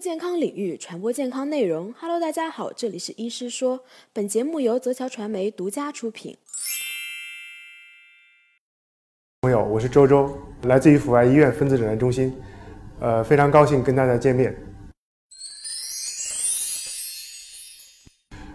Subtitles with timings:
[0.00, 1.92] 健康领域，传播健康内容。
[2.00, 3.78] Hello，大家好，这里是医师说。
[4.14, 6.34] 本节目由泽桥传媒独家出品。
[9.42, 12.34] 朋友，我是周周，来自于阜外医院分子诊断中心。
[12.98, 14.56] 呃，非常高兴跟大家见面。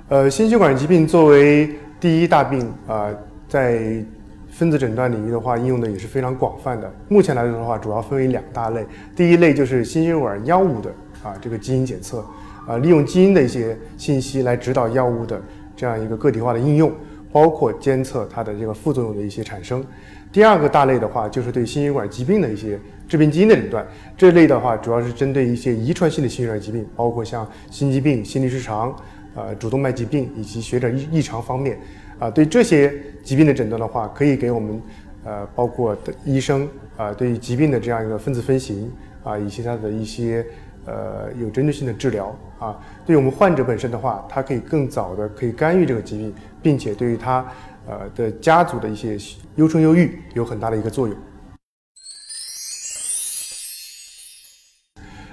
[0.10, 3.16] 呃，心血管疾病作为第一大病啊，
[3.48, 4.04] 在
[4.50, 6.92] 分子诊断领域的话，应用的也是非常广泛的。
[7.08, 8.84] 目前来说的话，主要分为两大类。
[9.16, 10.92] 第一类就是心血管药物的
[11.26, 12.24] 啊这个基因检测，
[12.68, 15.42] 啊利用基因的一些信息来指导药物的
[15.76, 16.92] 这样一个个体化的应用，
[17.32, 19.84] 包括监测它的这个副作用的一些产生。
[20.32, 23.86] 第二个大类的话，就是对心血管疾病的一些致病基因的诊断。
[24.16, 28.96] 这类的话，主要是针对一些遗传性的心血管疾病，包括像心肌病、心律失常。
[29.38, 31.78] 呃，主动脉疾病以及血管异异常方面，
[32.20, 34.82] 啊，对这些疾病的诊断的话，可以给我们，
[35.26, 36.66] 呃，包括的医生
[36.96, 38.90] 啊，对于疾病的这样一个分子分型
[39.26, 40.46] 啊，以及它的一些
[40.86, 47.46] 呃有针对性的治疗啊，对于我们患者本身的话，它可以更早的可以干预这个疾病，并且对于他
[47.88, 49.18] 呃的家族的一些
[49.56, 51.16] 优生优育有很大的一个作用。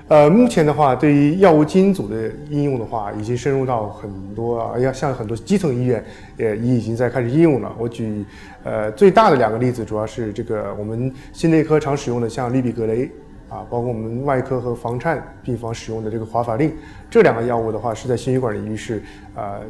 [0.09, 6.05] 呃，目前的话，对于药物基因组的应用的话，已经深入到很多，啊，要像很多基层医院
[6.37, 7.75] 也也已经在开始应用了。
[7.79, 8.23] 我举
[8.63, 13.11] 呃最大的两个例子，主要是这个我们心内科常使用的像氯吡格雷
[13.53, 16.72] 啊，包括我们外科和房颤病房使用的这个华法令，
[17.11, 19.03] 这两个药物的话是在心血管领域是
[19.34, 19.61] 呃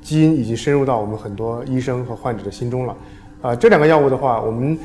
[0.00, 2.96] 基因已经深入到我们很多医生和患者的心中了。
[3.42, 4.78] 啊，这两个药物的话，我们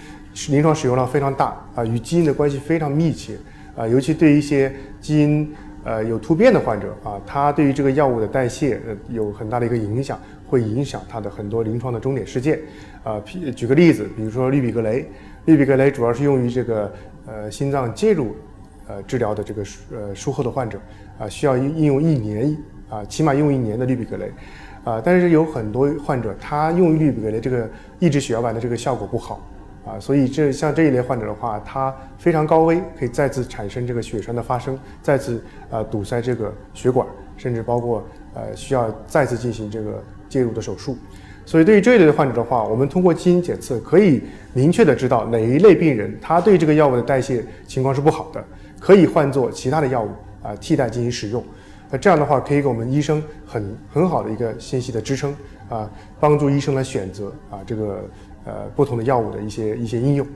[0.49, 3.37] 临床使用量非常大啊，与基因的关系非常密切。
[3.75, 5.51] 啊，尤其对一些基因
[5.83, 12.59] 呃有突变的患者啊，他对于这个药物的代谢呃有很大的一个影响，会影响他的很多临床的终点事件。
[13.03, 13.19] 啊，
[13.55, 15.09] 举个例子，比如说氯吡格雷，
[15.45, 16.93] 氯吡格雷主要是用于这个
[17.27, 18.35] 呃心脏介入
[18.87, 20.79] 呃治疗的这个呃术后的患者
[21.19, 22.57] 啊，需要应用一年
[22.89, 24.31] 啊，起码用一年的氯吡格雷
[24.83, 29.41] 啊，但是有很多患者他用氯吡格雷这个抑制血小板的这个效果不好。
[29.85, 37.05] 啊，所以这像这一类患者的话，他非常高危，可以再次产生这个血栓的发生，再次呃堵塞这个血管，
[37.35, 38.01] 甚至包括
[38.33, 40.95] 呃需要再次进行这个介入的手术。
[41.45, 44.21] 所以对于这一类的患者的话，我们通过基因检测可以
[44.53, 48.43] 明确的知道哪一类病人他对这个药物的代谢情况是不好的，
[48.79, 50.09] 可以换做其他的药物
[50.41, 51.43] 啊替代进行使用。
[51.89, 55.35] 那这样的话可以给我们医生很很好的一个信息的支撑
[55.69, 55.89] 啊，
[56.19, 58.03] 帮助医生来选择啊这个。
[58.45, 60.27] 呃，不同的药物的一些一些应用，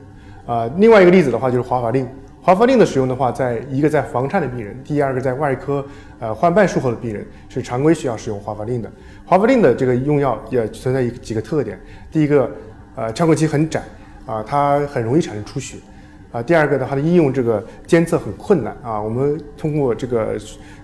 [0.46, 2.08] 啊，另外一个例子的话就是华法令。
[2.48, 5.84] 华法令的使用的话，在一个在房颤的病人，第二个在外科
[6.18, 8.90] 呃换瓣术后的病人是常规需要使用华法令的。
[9.26, 11.78] 华法令的这个用药也存在一几个特点，
[12.10, 12.50] 第一个，
[12.96, 13.82] 呃，畅过期很窄，
[14.24, 15.76] 啊，它很容易产生出血，
[16.30, 20.36] 啊，第二个呢，它的应用这个监测很困难，啊，我们通过这个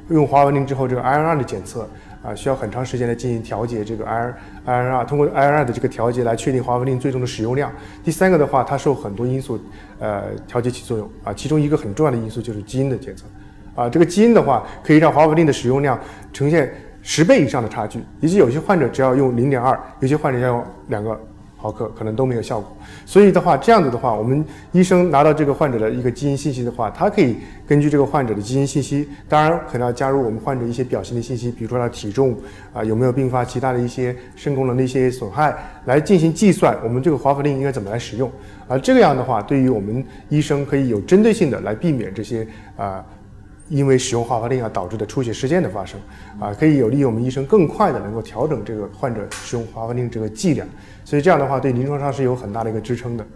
[0.08, 1.88] 用华法令之后，这个 INR 的检测。
[2.24, 4.32] 啊，需要很长时间来进行调节这个 IR
[4.64, 7.70] I R R，通过 I R R 的这个调节来确定华法令最终的使用量。
[8.02, 9.60] 第三个的话，它受很多因素
[9.98, 13.26] 呃调节起作用啊，其中一个很重要的因素就是基因的检测
[13.74, 16.00] 啊，这个基因的话可以让华法令的使用量
[16.32, 16.72] 呈现
[17.02, 21.20] 十倍以上的差距，以及有些患者只要用零点二，有些患者要用两个。
[21.64, 22.76] 毫克可能都没有效果，
[23.06, 32.36] 所以的话，这样子的话，我们医生拿到这个患者的一个基因信息的话，他可以根据这个患者的基因信息，当然可能要加入我们患者一些表现的信息，比如说他体重
[32.74, 38.30] 啊，有没有并发其他的一些肾功能的一些损害，来进行计算，我们这个华法令应该怎么来使用
[38.68, 38.76] 啊？
[38.76, 42.46] 这个样的话，对于我们医生可以有针对性的来避免这些
[42.76, 43.02] 啊。
[43.68, 45.98] 因为使用华法令而导致的出血事件的发生，
[46.38, 50.68] 啊，可以有利于我们医生更快的能够调整这个患者使用华法令这个剂量，
[51.04, 53.26] 所以这样的话对临床上是有很大的一个支撑的。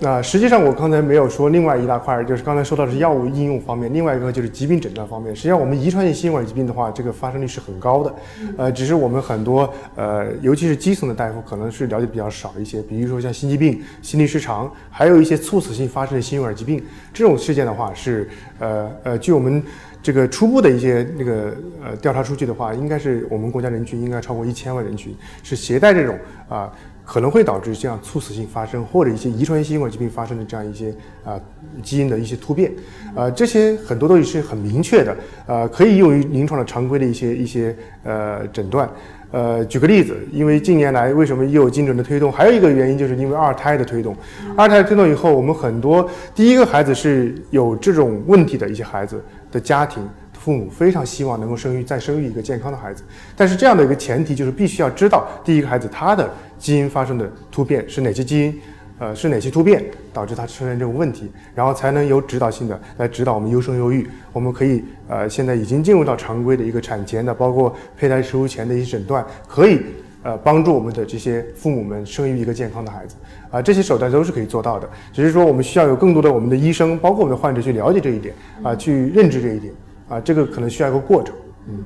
[0.00, 5.34] 那实际上我刚才没有说另外一大块，就是刚才说到的是药物应用方面，另外一个就是疾病诊断方面。
[5.34, 8.14] 实际上我们遗传性心血管疾病的话，这个发生率是很高的，
[8.56, 12.80] 呃，只是我们很多呃，尤其是基层的大夫可能是了解比较少一些。
[12.82, 16.80] 比如说像心肌病、心律失常，还有一些猝死性发生的心血管疾病，
[17.12, 18.28] 这种事件的话是
[18.60, 19.60] 呃呃，据我们
[20.00, 21.52] 这个初步的一些那个
[21.84, 25.12] 呃调查数据的话，应该是我们国家人群应该超过一千万人群
[25.42, 26.16] 是携带这种
[26.48, 26.72] 啊。
[27.08, 30.94] 可能会导致这样猝死性发生或者一些遗传性心血管疾病发生的这样一些
[31.24, 31.40] 啊
[31.82, 32.70] 基因的一些突变，
[33.16, 35.16] 呃，这些很多都是很明确的，
[35.46, 37.74] 呃，可以用于临床的常规的一些一些
[38.04, 38.86] 呃诊断。
[39.30, 42.30] 呃，举个例子，因为近年来为什么又有精准的推动？
[42.30, 44.14] 还有一个原因就是因为二胎的推动。
[44.54, 50.06] 二胎推动以后，我们很多第一个孩子是有这种问题的一些孩子的家庭。
[50.38, 53.02] 父母非常希望能够生育再生育一个健康的孩子，
[53.36, 58.60] 但是这样的一个前提就是必须要知道第一个孩子他的基因发生的突变是哪些基因，
[58.98, 64.08] 呃是哪些突变导致他出现这种问题，然后才能有指导性的来指导我们优生优育。
[64.32, 69.80] 我们可以呃现在已经进入到常规的一个产前的，包括胚胎植入前的一些诊断，可以
[70.22, 73.16] 呃帮助我们的这些父母们生育一个健康的孩子。
[73.50, 79.72] 啊，这些手段都是可以做到的，只是说我们需要有更多的我们的医生，包括我们的患者去了解这一点啊，去认知这一点
[80.08, 81.36] 啊，这个可能需要一个过程，
[81.68, 81.84] 嗯。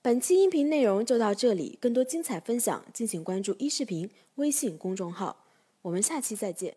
[0.00, 5.44] 本期音频内容就到这里，更多精彩分享，敬请关注“一视频”微信公众号。
[5.82, 6.76] 我们下期再见。